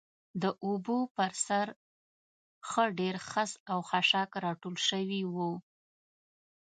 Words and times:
د 0.41 0.43
اوبو 0.65 0.97
پر 1.15 1.31
سر 1.45 1.67
ښه 2.69 2.83
ډېر 2.99 3.15
خس 3.29 3.51
او 3.71 3.79
خاشاک 3.89 4.31
راټول 4.45 4.75
شوي 4.87 5.21
و. 5.33 5.35